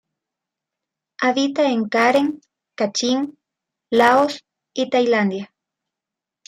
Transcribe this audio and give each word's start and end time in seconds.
Habita 1.19 1.69
en 1.69 1.87
Karen, 1.87 2.41
Kachin, 2.73 3.37
Laos 3.91 4.43
y 4.73 4.89
Tailandia. 4.89 5.53